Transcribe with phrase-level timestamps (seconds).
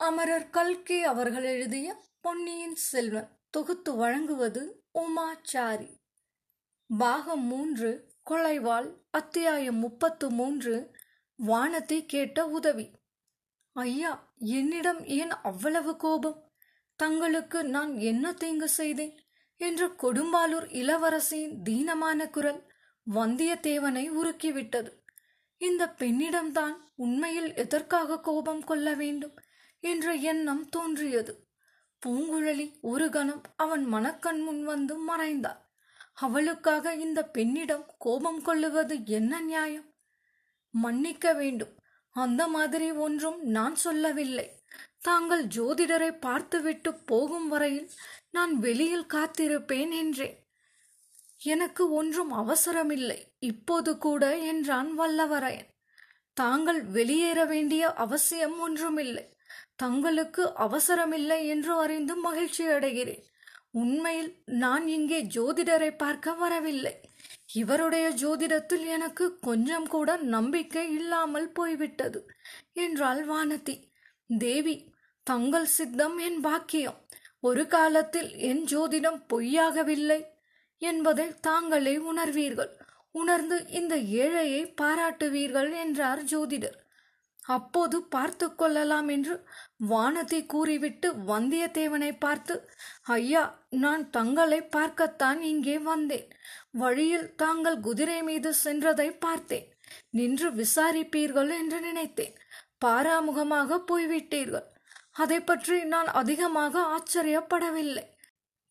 [0.00, 6.00] அமரர் கல்கி அவர்கள் எழுதிய பொன்னியின் செல்வன் தொகுத்து வழங்குவது உமாச்சாரி.
[6.98, 10.96] பாகம் மூன்று கொலைவாள் அத்தியாயம் முப்பத்து மூன்று
[11.36, 12.90] வானத்தை கேட்ட உதவி.
[13.72, 16.52] ஐயா என்னிடம் ஏன் அவ்வளவு கோபம்?
[16.96, 19.18] தங்களுக்கு நான் என்ன தீங்கு செய்தேன்?
[19.56, 22.72] என்று கொடும்பாலூர் இளவரசியின் தீனமான குரல்
[23.14, 24.92] வந்தியத்தேவனை உருக்கிவிட்டது.
[25.56, 29.34] இந்த பெண்ணிடம்தான் உண்மையில் எதற்காக கோபம் கொள்ள வேண்டும்?
[29.80, 31.46] என்ற எண்ணம் தோன்றியது.
[32.06, 35.66] பூங்குழலி ஒரு கணம் அவன் மனக்கண் முன் வந்து மறைந்தாள்.
[36.14, 39.94] அவளுக்காக இந்த பெண்ணிடம் கோபம் கொள்ளுவது என்ன நியாயம்?
[40.70, 41.76] மன்னிக்க வேண்டும்.
[42.10, 44.62] அந்த மாதிரி ஒன்றும் நான் சொல்லவில்லை.
[45.00, 47.90] தாங்கள் ஜோதிடரை பார்த்துவிட்டு போகும் வரையில்
[48.30, 50.46] நான் வெளியில் காத்திருப்பேன் என்றேன்.
[51.42, 53.18] எனக்கு ஒன்றும் அவசரமில்லை.
[53.38, 55.68] இப்போது கூட என்றான் வல்லவரையன்.
[56.32, 59.37] தாங்கள் வெளியேற வேண்டிய அவசியம் ஒன்றுமில்லை.
[59.78, 63.24] தங்களுக்கு அவசரமில்லை என்று அறிந்து மகிழ்ச்சி அடைகிறேன்.
[63.72, 64.30] உண்மையில்
[64.62, 66.94] நான் இங்கே ஜோதிடரை பார்க்க வரவில்லை.
[67.52, 72.20] இவருடைய ஜோதிடத்தில் எனக்கு கொஞ்சம் கூட நம்பிக்கை இல்லாமல் போய்விட்டது
[72.84, 73.76] என்றாள் வானதி.
[74.38, 74.76] தேவி
[75.26, 76.98] தங்கள் சித்தம் என் பாக்கியம்.
[77.40, 80.20] ஒரு காலத்தில் என் ஜோதிடம் பொய்யாகவில்லை
[80.82, 82.72] என்பதை தாங்களே உணர்வீர்கள்.
[83.14, 86.78] உணர்ந்து இந்த ஏழையை பாராட்டுவீர்கள் என்றார் ஜோதிடர்.
[87.48, 89.34] அப்போது பார்த்து கொள்ளலாம் என்று
[89.88, 92.54] வானதி கூறிவிட்டு வந்தியத்தேவனை பார்த்து
[93.16, 93.42] ஐயா
[93.84, 96.28] நான் தங்களை பார்க்கத்தான் இங்கே வந்தேன்.
[96.70, 99.68] வழியில் தாங்கள் குதிரை மீது சென்றதை பார்த்தேன்.
[100.10, 102.36] நின்று விசாரிப்பீர்கள் என்று நினைத்தேன்.
[102.84, 104.68] பாராமுகமாக போய்விட்டீர்கள்.
[105.12, 108.06] அதை பற்றி நான் அதிகமாக ஆச்சரியப்படவில்லை.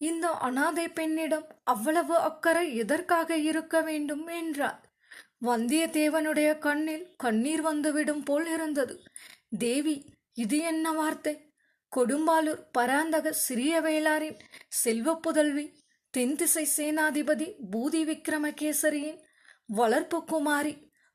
[0.01, 4.27] இந்த அனாதை பெண்ணிடம் அவ்வளவு அக்கறை எதற்காக இருக்க வேண்டும்?
[4.41, 4.81] என்றார்.
[5.41, 8.95] வந்தியத்தேவனுடைய கண்ணில் கண்ணீர் வந்துவிடும் போல் இருந்தது.
[9.57, 9.95] தேவி
[10.33, 11.33] இது என்ன வார்த்தை?
[11.91, 15.65] கொடும்பாலூர் பராந்தக சிறிய வேளாரின் செல்வ புதல்வி
[16.13, 19.21] தென்திசை சேனாதிபதி பூதி விக்ரமகேசரியின்
[19.65, 20.73] வளர்ப்பு குமாரி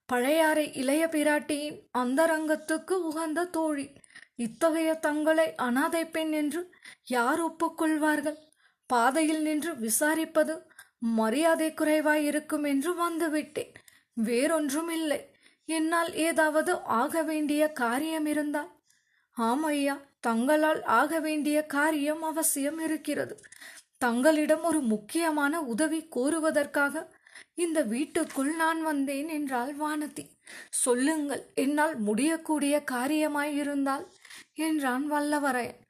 [0.08, 3.86] பழையாறை இளைய பிராட்டியின் அந்தரங்கத்துக்கு உகந்த தோழி
[4.36, 6.62] இத்தகைய தங்களை அனாதை பெண் என்று
[7.06, 8.38] யார் ஒப்புக்கொள்வார்கள்
[8.90, 10.54] பாதையில் நின்று விசாரிப்பது
[11.16, 13.72] மரியாதை குறைவாய் இருக்கும் என்று வந்துவிட்டேன்.
[14.16, 15.20] வேறொன்றும் இல்லை
[15.68, 18.70] என்னால் ஏதாவது ஆக வேண்டிய காரியம் இருந்தால்?
[19.36, 23.34] ஆம் ஐயா தங்களால் ஆக வேண்டிய காரியம் அவசியம் இருக்கிறது.
[23.98, 26.94] தங்களிடம் ஒரு முக்கியமான உதவி கோருவதற்காக
[27.54, 30.24] இந்த வீட்டுக்குள் நான் வந்தேன் என்றாள் வானதி.
[30.70, 34.04] சொல்லுங்கள் என்னால் முடியக்கூடிய காரியமாய் இருந்தால்
[34.54, 35.80] என்றான் வல்லவரையன்.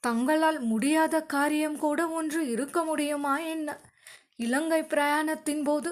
[0.00, 3.68] தங்களால் முடியாத காரியம் கூட ஒன்று இருக்க முடியுமா என்ன?
[4.36, 5.90] இலங்கை பிரயாணத்தின் போது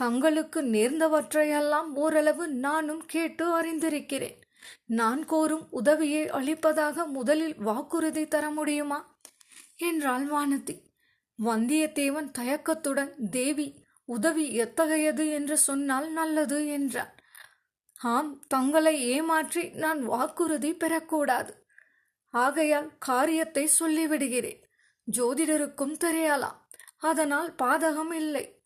[0.00, 4.38] தங்களுக்கு நேர்ந்தவற்றையெல்லாம் ஓரளவு நானும் கேட்டு அறிந்திருக்கிறேன்.
[4.86, 9.18] நான் கோரும் உதவியை அளிப்பதாக முதலில் வாக்குறுதி தர முடியுமா?
[9.76, 10.76] என்றாள் வானதி.
[11.44, 17.14] வந்தியத்தேவன் தயக்கத்துடன் தேவி உதவி எத்தகையது என்று சொன்னால் நல்லது என்றான்.
[18.00, 21.52] ஆம் தங்களை ஏமாற்றி நான் வாக்குறுதி பெறக்கூடாது.
[22.30, 24.60] ஆகையால் காரியத்தை சொல்லிவிடுகிறேன்.
[25.06, 26.58] ஜோதிடருக்கும் தெரியலாம்.
[26.98, 28.59] அதனால் பாதகம் இல்லை.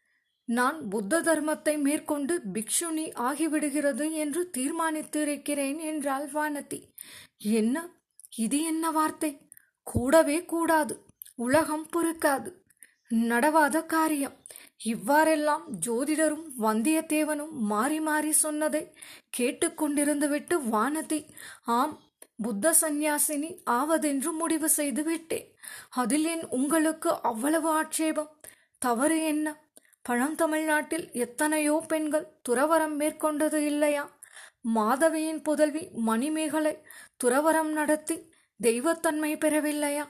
[0.49, 6.81] நான் புத்த தர்மத்தை மேற்கொண்டு பிக்ஷுனி ஆகிவிடுகிறது என்று தீர்மானித்திருக்கிறேன் என்றாள் வானதி.
[7.39, 7.89] என்ன?
[8.37, 9.49] இது என்ன வார்த்தை?
[9.83, 11.05] கூடவே கூடாது.
[11.37, 12.53] உலகம் பொறுக்காது.
[13.11, 14.37] நடவாத காரியம்.
[14.85, 18.93] இவ்வாறெல்லாம் ஜோதிடரும் வந்தியத்தேவனும் மாறி மாறி சொன்னதை
[19.39, 21.29] கேட்டுக்கொண்டிருந்துவிட்டு வானதி
[21.65, 22.01] ஆம்
[22.37, 25.55] புத்த சந்நியாசினி ஆவதென்று முடிவு செய்து விட்டேன்
[25.91, 28.31] அதில் என் உங்களுக்கு அவ்வளவு ஆட்சேபம்.
[28.79, 29.64] தவறு என்ன?
[30.09, 34.11] பழந்தமிழ்நாட்டில் எத்தனையோ பெண்கள் துறவரம் மேற்கொண்டது இல்லையா?
[34.61, 36.83] மாதவியின் புதல்வி மணிமேகலை
[37.25, 38.31] துறவரம் நடத்தி
[38.63, 40.05] தெய்வத்தன்மை பெறவில்லையா?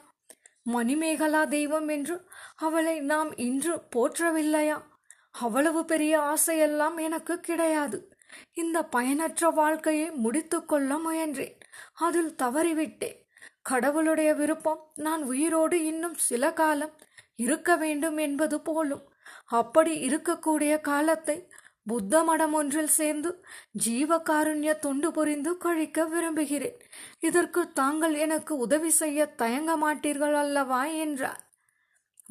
[0.72, 4.82] மணிமேகலா தெய்வம் என்று அவளை நாம் இன்று போற்றவில்லையா?
[5.30, 8.12] அவ்வளவு பெரிய ஆசையெல்லாம் எனக்கு கிடையாது.
[8.52, 11.56] இந்த பயனற்ற வாழ்க்கையை முடித்து கொள்ள முயன்றேன்.
[11.92, 13.18] அதில் தவறிவிட்டேன்.
[13.62, 16.94] கடவுளுடைய விருப்பம் நான் உயிரோடு இன்னும் சில காலம்
[17.36, 19.04] இருக்க வேண்டும் என்பது போலும்
[19.44, 21.48] அப்படி இருக்கக்கூடிய காலத்தை
[21.86, 23.44] புத்த மடம் ஒன்றில் சேர்ந்து
[23.86, 26.80] ஜீவகாருண்ய தொண்டு புரிந்து கழிக்க விரும்புகிறேன்.
[27.18, 30.84] இதற்கு தாங்கள் எனக்கு உதவி செய்ய தயங்க மாட்டீர்கள் அல்லவா?
[30.84, 31.52] என்றார்.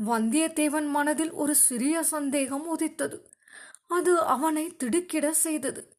[0.06, 3.32] வந்தியத்தேவன் மனதில் ஒரு சிறிய சந்தேகம் உதித்தது.
[3.88, 5.98] அது அவனை திடுக்கிட செய்தது.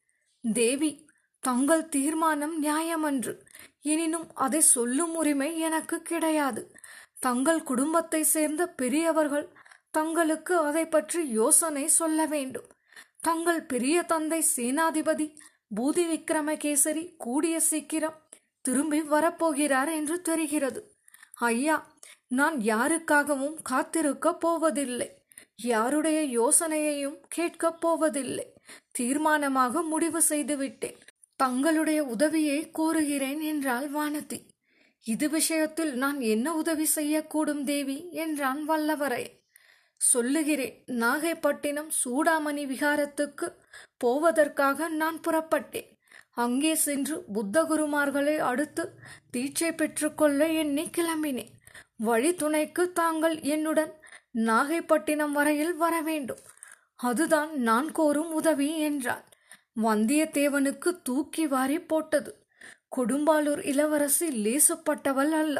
[0.53, 1.05] தேவி
[1.39, 3.39] தங்கள் தீர்மானம் நியாயமன்று.
[3.81, 6.71] எனினும் அதை சொல்லும் உரிமை எனக்கு கிடையாது.
[7.19, 9.54] தங்கள் குடும்பத்தை சேர்ந்த பெரியவர்கள்
[9.95, 12.67] தங்களுக்கு அதை பற்றி யோசனை சொல்ல வேண்டும்.
[13.21, 15.27] தங்கள் பெரிய தந்தை சேனாதிபதி
[15.75, 18.17] பூதி விக்ரமகேசரி கூடிய சீக்கிரம்
[18.61, 20.81] திரும்பி வரப்போகிறார் என்று தெரிகிறது.
[21.33, 21.77] ஐயா
[22.27, 25.09] நான் யாருக்காகவும் காத்திருக்கப் போவதில்லை.
[25.63, 28.53] யாருடைய யோசனையையும் கேட்கப் போவதில்லை.
[28.99, 30.99] தீர்மானமாக முடிவு செய்துவிட்டேன்.
[31.35, 34.39] தங்களுடைய உதவியை கோருகிறேன் என்றாள் வானதி.
[35.03, 37.97] இது விஷயத்தில் நான் என்ன உதவி செய்யக்கூடும் தேவி?
[38.11, 39.43] என்றான் வல்லவரையன்.
[40.01, 40.75] சொல்லுகிறேன்.
[41.03, 43.47] நாகைப்பட்டினம் சூடாமணி விகாரத்துக்கு
[43.97, 45.89] போவதற்காக நான் புறப்பட்டேன்.
[46.33, 48.83] அங்கே சென்று புத்தகுருமார்களை அடுத்து
[49.37, 51.53] தீட்சை பெற்றுக்கொள்ள எண்ணி கிளம்பினேன்.
[51.97, 53.93] வழி துணைக்கு தாங்கள் என்னுடன்
[54.33, 56.41] நாகைப்பட்டினம் வரையில் வர வேண்டும்.
[56.95, 59.25] அதுதான் நான் கோரும் உதவி என்றார்
[59.81, 62.31] வந்தியத்தேவனுக்கு தூக்கி வாரி போட்டது.
[62.95, 65.57] கொடும்பாலூர் இளவரசி லேசுப்பட்டவள் அல்ல.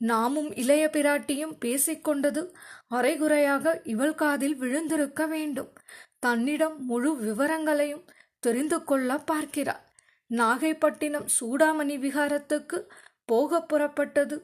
[0.00, 2.42] நாமும் இளைய பிராட்டியும் பேசிக்கொண்டது
[2.88, 5.70] அரைகுறையாக இவள் காதில் விழுந்திருக்க வேண்டும்.
[6.18, 8.04] தன்னிடம் முழு விவரங்களையும்
[8.42, 9.84] தெரிந்து கொள்ள பார்க்கிறாள்
[10.30, 12.78] நாகைப்பட்டினம் சூடாமணி விகாரத்துக்கு
[13.24, 14.36] போக புறப்பட்டது.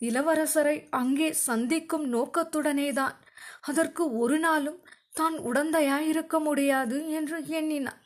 [0.00, 3.16] இளவரசரை அங்கே சந்திக்கும் நோக்கத்துடனேதான்.
[3.60, 4.80] அதற்கு ஒரு நாளும்
[5.10, 8.00] தான் உடந்தையாயிருக்க முடியாது என்று எண்ணினார்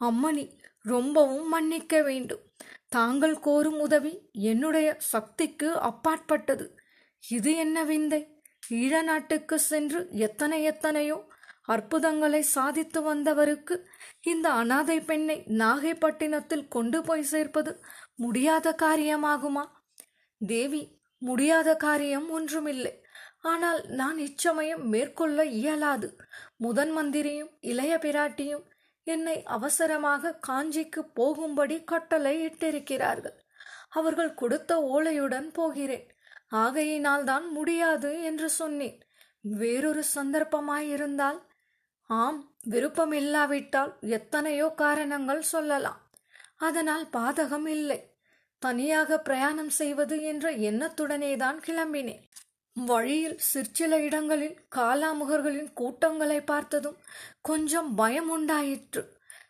[0.00, 0.44] அம்மணி
[0.84, 2.42] ரொம்பவும் மன்னிக்க வேண்டும்.
[2.92, 6.66] தாங்கள் கோரும் உதவி என்னுடைய சக்திக்கு அப்பாற்பட்டது.
[7.24, 8.20] இது என்ன விந்தை?
[8.70, 11.18] ஈழ நாட்டுக்கு சென்று எத்தனை எத்தனையோ
[11.64, 13.74] அற்புதங்களை சாதித்து வந்தவருக்கு
[14.22, 17.72] இந்த அனாதை பெண்ணை நாகைப்பட்டினத்தில் கொண்டு போய் சேர்ப்பது
[18.14, 19.64] முடியாத காரியமாகுமா?
[20.40, 20.82] தேவி
[21.22, 22.94] முடியாத காரியம் ஒன்றுமில்லை.
[23.40, 26.08] ஆனால் நான் இச்சமயம் மேற்கொள்ள இயலாது.
[26.56, 28.64] முதன் மந்திரியும் இளைய பிராட்டியும்
[29.14, 33.36] என்னை அவசரமாக காஞ்சிக்கு போகும்படி கட்டளை இட்டிருக்கிறார்கள்.
[33.98, 36.06] அவர்கள் கொடுத்த ஓலையுடன் போகிறேன்.
[36.64, 38.98] ஆகையினால் தான் முடியாது என்று சொன்னேன்.
[39.62, 41.38] வேறொரு சந்தர்ப்பமாயிருந்தால்?
[42.10, 42.40] ஆம்
[42.72, 46.00] விருப்பம் இல்லாவிட்டால் எத்தனையோ காரணங்கள் சொல்லலாம்.
[46.68, 48.00] அதனால் பாதகம் இல்லை.
[48.62, 52.24] தனியாக பிரயாணம் செய்வது என்ற எண்ணத்துடனே தான் கிளம்பினேன்.
[52.76, 56.98] வழியில் சிற்சில இடங்களில் காலாமுகர்களின் கூட்டங்களை பார்த்ததும்
[57.40, 59.02] கொஞ்சம் பயம் உண்டாயிற்று.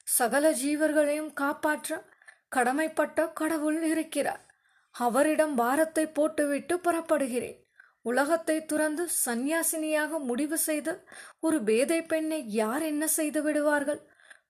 [0.09, 1.99] சகல ஜீவர்களையும் காப்பாற்ற
[2.57, 4.43] கடமைப்பட்ட கடவுள் இருக்கிறார்.
[4.95, 7.59] அவரிடம் பாரத்தை போட்டுவிட்டு புறப்படுகிறேன்.
[8.03, 10.89] உலகத்தை துறந்து சந்நியாசினியாக முடிவு செய்த
[11.41, 14.01] ஒரு பேதை பெண்ணை யார் என்ன செய்து விடுவார்கள்?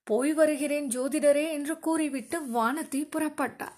[0.04, 3.76] போய் வருகிறேன் ஜோதிடரே என்று கூறிவிட்டு வானதி புறப்பட்டார்.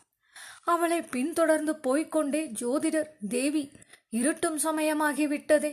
[0.64, 3.64] அவளை பின்தொடர்ந்து போய்க்கொண்டே ஜோதிடர் தேவி
[4.10, 5.72] இருட்டும் சமயமாகிவிட்டதே.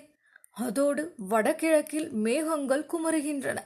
[0.52, 3.60] அதோடு வடகிழக்கில் மேகங்கள் குமருகின்றன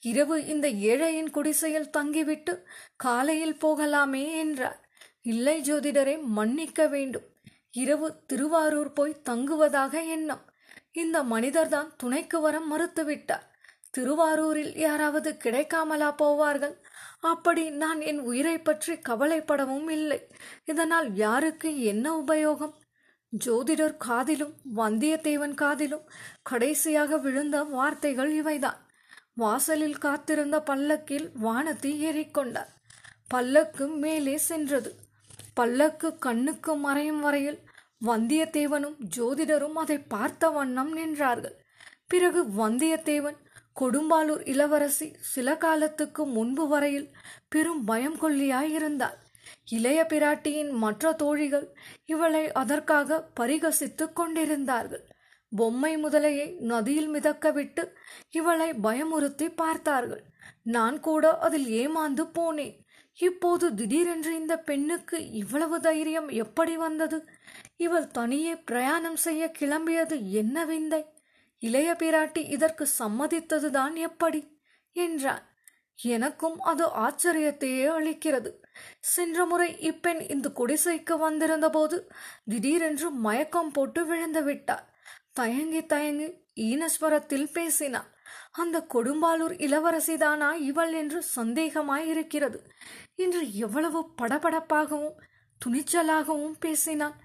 [0.00, 2.52] இரவு இந்த ஏழையின் குடிசையில் தங்கிவிட்டு
[2.96, 4.78] காலையில் போகலாமே என்றார்
[5.22, 7.26] இல்லை ஜோதிடரை மன்னிக்க வேண்டும்.
[7.72, 10.44] இரவு திருவாரூர் போய் தங்குவதாக எண்ணம்.
[10.92, 13.44] இந்த மனிதர்தான் துணைக்கு வர மறுத்துவிட்டார்.
[13.90, 16.74] திருவாரூரில் யாராவது கிடைக்காமலா போவார்கள்?
[17.20, 20.20] அப்படி நான் என் உயிரை பற்றி கவலைப்படவும் இல்லை.
[20.64, 22.74] இதனால் யாருக்கு என்ன உபயோகம்?
[23.32, 26.04] ஜோதிடர் காதிலும் வந்தியத்தேவன் காதிலும்
[26.42, 28.78] கடைசியாக விழுந்த வார்த்தைகள் இவைதான்.
[29.34, 32.70] வாசலில் காத்திருந்த பல்லக்கில் வானத்தை ஏறிக்கொண்டார்
[33.28, 34.90] பல்லக்கு மேலே சென்றது.
[35.54, 37.58] பல்லக்கு கண்ணுக்கு மறையும் வரையில்
[38.06, 41.56] வந்தியத்தேவனும் ஜோதிடரும் அதை பார்த்த வண்ணம் நின்றார்கள்.
[42.06, 43.38] பிறகு வந்தியத்தேவன்
[43.80, 47.08] கொடும்பாலூர் இளவரசி சில காலத்துக்கு முன்பு வரையில்
[47.48, 49.18] பெரும் பயம் கொள்ளியாயிருந்தாள்
[49.68, 55.06] இளைய பிராட்டியின் மற்ற தோழிகள் இவளை அதற்காக பரிகசித்துக் கொண்டிருந்தார்கள்.
[55.56, 57.96] பொம்மை முதலையை நதியில் மிதக்க விட்டு
[58.30, 60.24] இவளை பயமுறுத்தி பார்த்தார்கள்.
[60.62, 62.86] நான் கூட அதில் ஏமாந்து போனேன்.
[63.18, 67.28] இப்போது திடீரென்று இந்த பெண்ணுக்கு இவ்வளவு தைரியம் எப்படி வந்தது?
[67.76, 71.04] இவள் தனியே பிரயாணம் செய்ய கிளம்பியது என்ன விந்தை?
[71.58, 74.60] இளைய பிராட்டி இதற்கு சம்மதித்ததுதான் எப்படி?
[74.92, 75.46] என்றான்.
[76.02, 78.50] எனக்கும் அது ஆச்சரியத்தையே அளிக்கிறது.
[79.00, 81.96] சென்ற முறை இப்பெண் இந்த குடிசைக்கு வந்திருந்த போது
[82.44, 84.84] திடீரென்று மயக்கம் போட்டு விழுந்து விட்டார்.
[85.32, 86.28] தயங்கி தயங்கி
[86.60, 88.08] ஈனஸ்வரத்தில் பேசினாள்
[88.52, 92.58] அந்த கொடும்பாலூர் இளவரசிதானா இவள் என்று சந்தேகமாயிருக்கிறது.
[93.14, 95.16] இன்று எவ்வளவு படபடப்பாகவும்
[95.60, 97.16] துணிச்சலாகவும் பேசினாள்.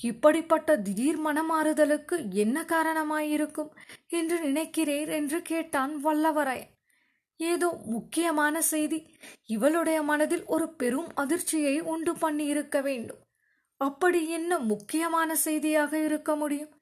[0.00, 3.72] இப்படிப்பட்ட திடீர் மனமாறுதலுக்கு என்ன காரணமாயிருக்கும்
[4.08, 6.70] என்று நினைக்கிறீர் என்று கேட்டான் வல்லவராயன்.
[7.40, 9.16] ஏதோ முக்கியமான செய்தி.
[9.46, 13.18] இவளுடைய மனதில் ஒரு பெரும் அதிர்ச்சியை உண்டு பண்ணி இருக்க வேண்டும்.
[13.76, 16.80] அப்படி என்ன முக்கியமான செய்தியாக இருக்க முடியும்?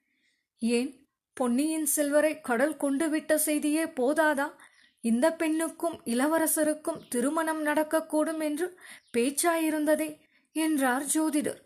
[0.59, 1.09] ஏன்?
[1.35, 4.51] பொன்னியின் செல்வரை கடல் கொண்டு விட்ட செய்தியே போதாதா?
[5.01, 8.79] இந்த பெண்ணுக்கும் இளவரசருக்கும் திருமணம் நடக்கக்கூடும் என்று
[9.17, 10.19] பேச்சாயிருந்ததே
[10.53, 11.61] என்றார் ஜோதிடர்.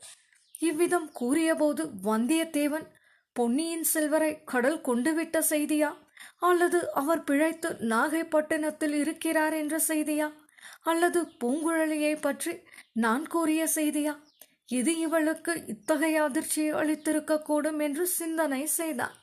[0.58, 2.86] இவ்விதம் கூறியபோது வந்தியத்தேவன்
[3.32, 6.01] பொன்னியின் செல்வரை கடல் கொண்டுவிட்ட செய்தியா?
[6.38, 10.32] அல்லது அவர் பிழைத்து நாகைப்பட்டினத்தில் இருக்கிறார் என்ற செய்தியா?
[10.82, 12.52] அல்லது பூங்குழலியை பற்றி
[12.92, 14.14] நான் கூறிய செய்தியா?
[14.66, 19.14] இது இவளுக்கு இத்தகைய அதிர்ச்சியை அளித்திருக்கக்கூடும் என்று சிந்தனை செய்தான்.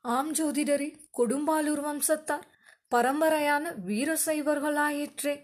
[0.00, 2.46] ஆம் ஜோதிடரே கொடும்பாலூர் வம்சத்தார்
[2.94, 5.34] பரம்பரையான வீரசைவர்களாயிற்றே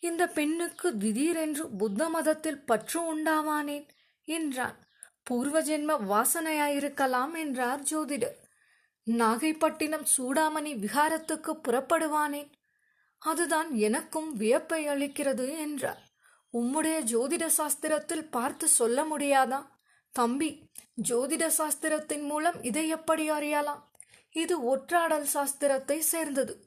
[0.00, 3.86] இந்த பெண்ணுக்கு திடீரென்று புத்த மதத்தில் பற்று உண்டாவானேன்?
[4.24, 4.76] என்றான்.
[5.22, 8.38] பூர்வ ஜென்ம வாசனையாயிருக்கலாம் என்றார் ஜோதிடர்.
[9.06, 12.50] நாகைப்பட்டினம் சூடாமணி விகாரத்துக்கு புறப்படுவானேன்
[13.18, 16.02] அதுதான் எனக்கும் வியப்பை அளிக்கிறது என்றார்.
[16.52, 19.66] உம்முடைய ஜோதிட சாஸ்திரத்தில் பார்த்து சொல்ல முடியாதா?
[20.10, 20.70] தம்பி
[21.08, 23.92] ஜோதிட சாஸ்திரத்தின் மூலம் இதை எப்படி அறியலாம்?
[24.30, 26.66] இது ஒற்றாடல் சாஸ்திரத்தை சேர்ந்தது.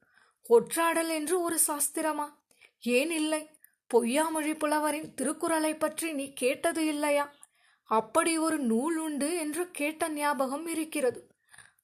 [0.49, 2.33] ஒற்றாடல் என்று ஒரு சாஸ்திரமா?
[2.79, 3.49] ஏன் இல்லை?
[3.93, 7.35] பொய்யாமொழி புலவரின் திருக்குறளை பற்றி நீ கேட்டது இல்லையா?
[7.83, 11.26] அப்படி ஒரு நூல் உண்டு என்று கேட்ட ஞாபகம் இருக்கிறது.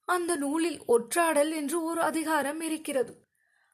[0.05, 3.27] அந்த நூலில் ஒற்றாடல் என்று ஒரு அதிகாரம் இருக்கிறது.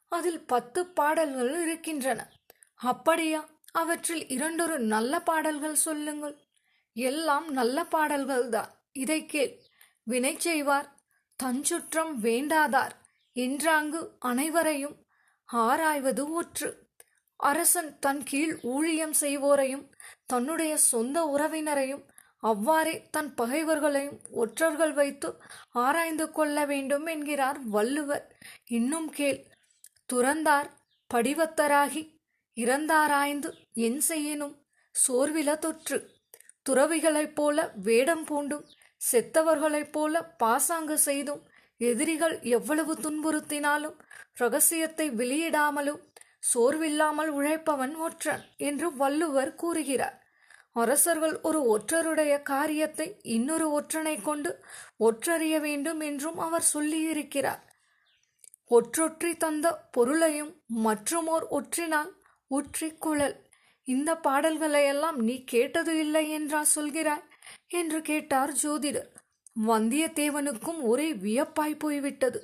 [0.08, 2.32] அதில் பத்து பாடல்கள் இருக்கின்றன.
[2.76, 3.48] அப்படியா?
[3.72, 6.38] அவற்றில் இரண்டொரு நல்ல பாடல்கள் சொல்லுங்கள்.
[6.92, 9.62] எல்லாம் நல்ல பாடல்கள் தான் இதை கேள்.
[10.02, 10.94] வினை செய்வார்.
[11.42, 12.90] தஞ்சுற்றம் வேண்டாதார்.
[13.34, 15.06] என்றாங்கு அனைவரையும்
[15.44, 16.74] ஆராய்வது ஒற்று.
[17.36, 19.92] அரசன் தன் கீழ் ஊழியம் செய்வோரையும்
[20.26, 22.09] தன்னுடைய சொந்த உறவினரையும்
[22.42, 25.28] அவ்வாறே தன் பகைவர்களையும் ஒற்றர்கள் வைத்து
[25.70, 28.24] ஆராய்ந்து கொள்ள வேண்டும் என்கிறார் வள்ளுவர்.
[28.68, 29.40] இன்னும் கேள்
[30.12, 30.68] துறந்தார்
[31.10, 32.02] படிவத்தராகி
[32.56, 34.54] இறந்தாராய்ந்து என் செய்யினும்
[34.94, 35.98] சோர்வில தொற்று.
[36.66, 38.64] துறவிகளைப் போல வேடம் பூண்டும்
[39.00, 41.42] செத்தவர்களைப் போல பாசாங்கு செய்தும்
[41.80, 43.96] எதிரிகள் எவ்வளவு துன்புறுத்தினாலும்
[44.34, 46.00] ரகசியத்தை வெளியிடாமலும்
[46.54, 50.16] சோர்வில்லாமல் உழைப்பவன் ஒற்றன் என்று வள்ளுவர் கூறுகிறார்.
[50.72, 54.62] அரசர்கள் ஒரு ஒற்றருடைய காரியத்தை இன்னொரு ஒற்றனை கொண்டு
[55.00, 57.62] ஒற்றறிய வேண்டும் என்றும் அவர் சொல்லியிருக்கிறார்.
[58.66, 60.52] ஒற்றொற்றி தந்த பொருளையும்
[60.84, 62.10] மற்றுமோர் ஒற்றினால்
[62.50, 63.36] ஒற்றி குழல்.
[63.84, 67.24] இந்த பாடல்களையெல்லாம் நீ கேட்டது இல்லை என்றா சொல்கிறாய்?
[67.68, 69.10] என்று கேட்டார் ஜோதிடர்.
[69.66, 72.40] வந்தியத்தேவனுக்கும் ஒரே வியப்பாய் போய்விட்டது.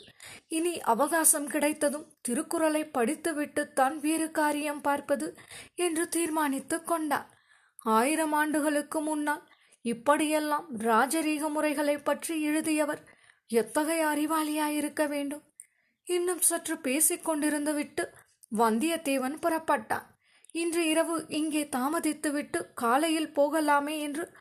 [0.49, 5.37] இனி அவகாசம் கிடைத்ததும் திருக்குறளை படித்துவிட்டுத்தான் வேறு காரியம் பார்ப்பது
[5.75, 7.31] என்று தீர்மானித்துக் கொண்டார்.
[7.87, 9.49] ஆயிரம் ஆண்டுகளுக்கு முன்னால்
[9.81, 13.03] இப்படியெல்லாம் ராஜரீக முறைகளை பற்றி எழுதியவர்
[13.47, 15.43] எத்தகைய அறிவாளியாயிருக்க வேண்டும்?
[16.05, 18.15] இன்னும் சற்று பேசிக் கொண்டிருந்து விட்டு
[18.59, 20.07] வந்தியத்தேவன் புறப்பட்டான்.
[20.53, 24.33] இன்று இரவு இங்கே தாமதித்துவிட்டு காலையில் போகலாமே என்று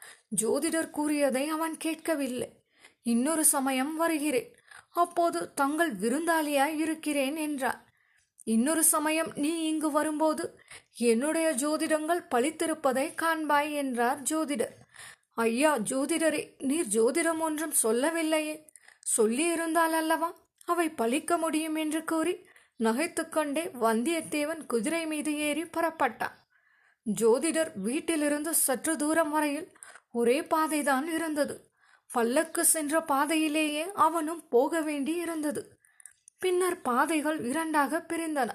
[0.42, 2.64] ஜோதிடர் கூறியதை அவன் கேட்கவில்லை.
[3.02, 4.56] இன்னொரு சமயம் வருகிறேன்.
[4.92, 7.85] அப்போது தங்கள் விருந்தாளியாய் இருக்கிறேன் என்றார்.
[8.46, 10.60] இன்னொரு சமயம் நீ இங்கு வரும்போது
[10.94, 14.72] என்னுடைய ஜோதிடங்கள் பழித்திருப்பதை காண்பாய் என்றார் ஜோதிடர்.
[15.34, 18.66] ஐயா ஜோதிடரே நீர் ஜோதிடம் ஒன்றும் சொல்லவில்லையே.
[19.18, 20.38] சொல்லியிருந்தால் அல்லவா?
[20.66, 22.46] அவை பழிக்க முடியும் என்று கூறி
[22.80, 26.36] நகைத்துக்கொண்டே வந்தியத்தேவன் குதிரை மீது ஏறி புறப்பட்டான்.
[27.22, 29.78] ஜோதிடர் வீட்டிலிருந்து சற்று தூரம் வரையில்
[30.12, 31.72] ஒரே பாதைதான் இருந்தது.
[32.12, 35.75] பல்லக்கு சென்ற பாதையிலேயே அவனும் போக வேண்டி இருந்தது.
[36.46, 38.50] பின்னர் பாதைகள் இரண்டாக பிரிந்தன.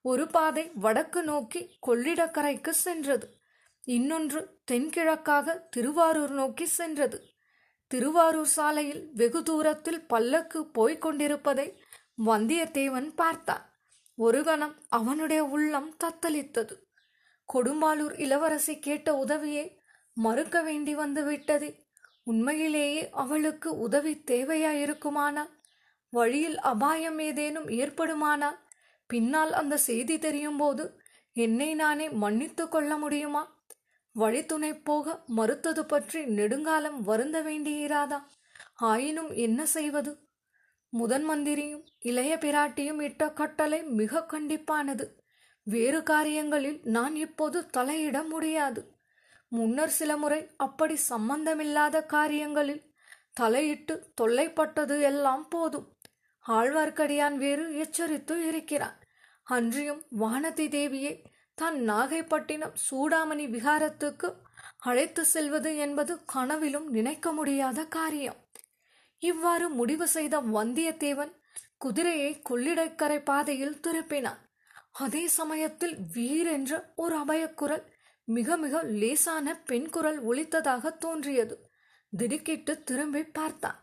[0.00, 3.40] ஒரு பாதை வடக்கு நோக்கி கொள்ளிடக்கரைக்கு சென்றது.
[3.82, 7.20] இன்னொன்று தென்கிழக்காக திருவாரூர் நோக்கி சென்றது.
[7.86, 11.82] திருவாரூர் சாலையில் வெகு தூரத்தில் பல்லக்கு போய்க் கொண்டிருப்பதை
[12.26, 13.74] வந்தியத்தேவன் பார்த்தான்.
[14.14, 16.72] ஒரு கணம் அவனுடைய உள்ளம் தத்தளித்தது.
[17.52, 19.80] கொடும்பாலூர் இளவரசி கேட்ட உதவியை
[20.14, 21.86] மறுக்க வேண்டி வந்துவிட்டது.
[22.24, 25.54] உண்மையிலேயே அவளுக்கு உதவி தேவையாயிருக்குமானால்
[26.16, 28.58] வழியில் அபாயம் ஏதேனும் ஏற்படுமானால்?
[29.10, 30.84] பின்னால் அந்த செய்தி தெரியும் போது
[31.36, 33.42] என்னை நானே மன்னித்து கொள்ள முடியுமா?
[34.16, 38.18] வழித்துணை போக மறுத்தது பற்றி நெடுங்காலம் வருந்த வேண்டியிராதா?
[38.82, 40.12] ஆயினும் என்ன செய்வது?
[40.92, 45.06] முதன் மந்திரியும் இளைய பிராட்டியும் இட்ட கட்டளை மிக கண்டிப்பானது.
[45.66, 48.80] வேறு காரியங்களில் நான் இப்போது தலையிட முடியாது.
[49.52, 52.82] முன்னர் சில முறை அப்படி சம்பந்தமில்லாத காரியங்களில்
[53.32, 55.86] தலையிட்டு தொல்லைப்பட்டது எல்லாம் போதும்.
[56.48, 58.98] ஆழ்வார்க்கடியான் வேறு எச்சரித்து இருக்கிறான்.
[59.42, 61.24] அன்றியும் வானதி தேவியை
[61.54, 64.28] தான் நாகைப்பட்டினம் சூடாமணி விகாரத்துக்கு
[64.78, 68.36] அழைத்து செல்வது என்பது கனவிலும் நினைக்க முடியாத காரியம்.
[69.18, 71.32] இவ்வாறு முடிவு செய்த வந்தியத்தேவன்
[71.78, 74.40] குதிரையை கொள்ளிடக்கரை பாதையில் திருப்பினான்.
[74.92, 77.84] அதே சமயத்தில் வீரென்ற ஒரு அபயக்குரல்
[78.24, 81.56] மிக மிக லேசான பெண் குரல் ஒலித்ததாக தோன்றியது.
[82.12, 83.80] திடுக்கிட்டு திரும்பி பார்த்தான்.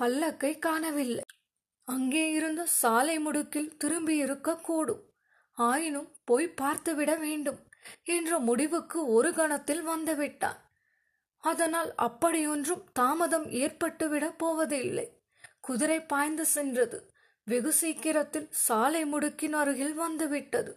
[0.00, 1.24] பல்லக்கை காணவில்லை.
[1.84, 5.02] அங்கே இருந்த சாலை முடுக்கில் திரும்பியிருக்க கூடும்.
[5.58, 7.58] ஆயினும் போய் பார்த்துவிட வேண்டும்
[8.02, 10.60] என்ற முடிவுக்கு ஒரு கணத்தில் வந்துவிட்டான்.
[11.44, 15.06] அதனால் அப்படியொன்றும் தாமதம் ஏற்பட்டுவிட போவதில்லை.
[15.60, 16.98] குதிரை பாய்ந்து சென்றது.
[17.46, 20.72] வெகு சீக்கிரத்தில் சாலை முடுக்கின் அருகில் வந்துவிட்டது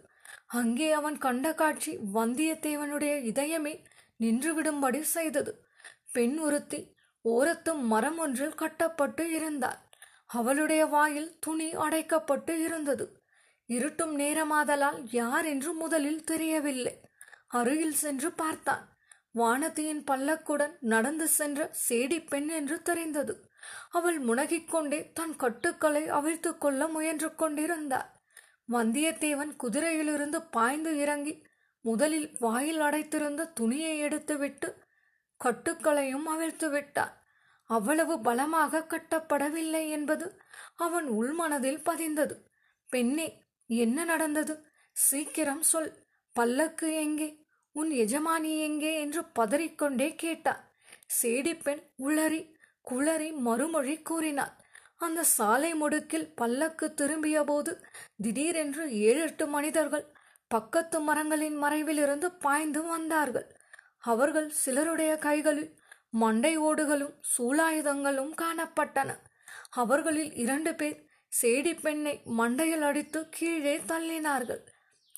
[0.46, 3.74] அங்கே அவன் கண்ட காட்சி வந்தியத்தேவனுடைய இதயமே
[4.20, 5.52] நின்றுவிடும்படி செய்தது.
[6.12, 6.80] பெண் ஒருத்தி
[7.24, 9.80] ஓரத்து மரம் ஒன்றில் கட்டப்பட்டு இருந்தாள்.
[10.28, 13.22] அவளுடைய வாயில் துணி அடைக்கப்பட்டு இருந்தது.
[13.66, 17.00] இருட்டும் நேரமாதலால் யார் என்று முதலில் தெரியவில்லை.
[17.48, 18.96] அருகில் சென்று பார்த்தான்.
[19.38, 23.50] வானதியின் பல்லக்குடன் நடந்து சென்ற சேடி பெண் என்று தெரிந்தது.
[23.90, 28.08] அவள் முனகிக் கொண்டே தன் கட்டுக்களை அவிழ்த்து கொள்ள முயன்று கொண்டிருந்தாள்.
[28.72, 31.46] வந்தியத்தேவன் குதிரையிலிருந்து பாய்ந்து இறங்கி
[31.80, 34.74] முதலில் வாயில் அடைத்திருந்த துணியை எடுத்துவிட்டு
[35.44, 37.17] கட்டுக்களையும் அவிழ்த்து விட்டான்
[37.68, 40.40] அவ்வளவு பலமாக கட்டப்படவில்லை என்பது
[40.76, 42.34] அவன் உள்மனதில் பதிந்தது.
[42.90, 44.54] பெண்ணே என்ன நடந்தது?
[44.92, 45.92] சீக்கிரம் சொல்.
[46.32, 47.44] பல்லக்கு எங்கே?
[47.72, 49.00] உன் எஜமானி எங்கே?
[49.00, 50.62] என்று பதறிக்கொண்டே கேட்டான்.
[51.22, 52.40] சேடிப்பெண் உளறி
[52.82, 54.54] குளறி மறுமொழி கூறினாள்.
[54.96, 57.72] அந்த சாலை முடுக்கில் பல்லக்கு திரும்பிய போது
[58.16, 60.06] திடீரென்று ஏழு எட்டு மனிதர்கள்
[60.48, 63.46] பக்கத்து மரங்களின் மறைவிலிருந்து பாய்ந்து வந்தார்கள்.
[63.98, 65.77] அவர்கள் சிலருடைய கைகளில்
[66.10, 69.10] மண்டை ஓடுகளும் சூலாயுதங்களும் காணப்பட்டன.
[69.70, 71.06] அவர்களில் இரண்டு பேர்
[71.40, 74.62] சேடி பெண்ணை மண்டையில் அடித்து கீழே தள்ளினார்கள்.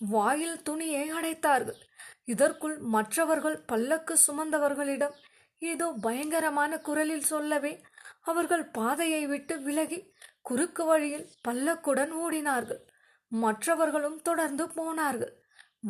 [0.01, 1.81] வாயில் துணியை அடைத்தார்கள்.
[2.25, 5.13] இதற்குள் மற்றவர்கள் பல்லக்கு சுமந்தவர்களிடம்
[5.59, 7.81] ஏதோ பயங்கரமான குரலில் சொல்லவே
[8.21, 12.81] அவர்கள் பாதையை விட்டு விலகி குறுக்கு வழியில் பல்லக்குடன் ஓடினார்கள்.
[13.29, 15.35] மற்றவர்களும் தொடர்ந்து போனார்கள்.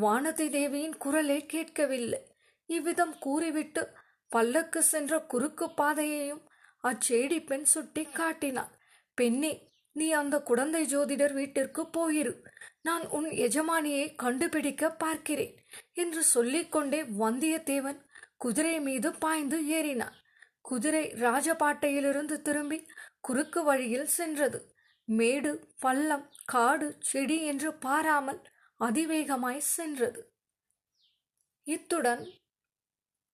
[0.00, 2.20] வானதி தேவியின் குரலே கேட்கவில்லை.
[2.66, 3.82] இவ்விதம் கூறிவிட்டு
[4.30, 6.42] பல்லக்கு சென்ற குறுக்கு பாதையையும்
[6.84, 8.72] அச்சேடி பெண் சுட்டி காட்டினாள்.
[9.18, 9.52] பெண்ணே
[9.96, 12.32] நீ அந்த குழந்தை ஜோதிடர் வீட்டிற்கு போயிரு.
[12.82, 15.54] நான் உன் எஜமானியை கண்டுபிடிக்க பார்க்கிறேன்
[15.92, 18.00] என்று சொல்லிக்கொண்டே வந்தியத்தேவன்
[18.36, 20.16] குதிரை மீது பாய்ந்து ஏறினான்.
[20.60, 22.78] குதிரை ராஜபாட்டையிலிருந்து திரும்பி
[23.20, 24.60] குறுக்கு வழியில் சென்றது.
[25.08, 28.40] மேடு பள்ளம் காடு செடி என்று பாராமல்
[28.80, 30.20] அதிவேகமாய் சென்றது.
[31.66, 32.22] இத்துடன்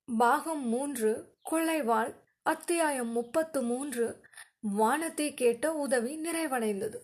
[0.09, 4.23] பாகம் மூன்று கொள்ளைவாள் அத்தியாயம் முப்பத்து மூன்று
[4.61, 6.99] வானத்தை கேட்ட உதவி நிறைவடைந்தது.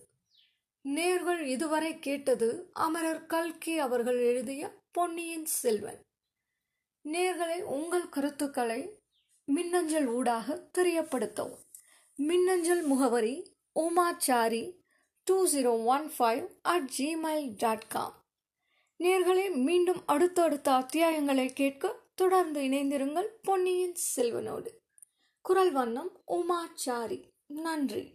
[0.85, 5.99] நேர்கள் இதுவரை கேட்டது அமரர் கல்கி அவர்கள் எழுதிய பொன்னியின் செல்வன்.
[7.05, 8.81] நேர்களை உங்கள் கருத்துக்களை
[9.47, 11.65] மின்னஞ்சல் ஊடாக தெரியப்படுத்தவும்.
[12.15, 13.35] மின்னஞ்சல் முகவரி
[13.79, 14.63] Umachari
[15.23, 18.15] two zero one five at Gmail dot com
[18.99, 24.67] நேர்களை மீண்டும் அடுத்தடுத்த அத்தியாயங்களை கேட்க தொடர்ந்து இணைந்திருங்கள் பொன்னியின் செல்வனோடு.
[25.41, 27.27] குரல் வண்ணம் உமாச்சாரி.
[27.47, 28.13] நன்றி.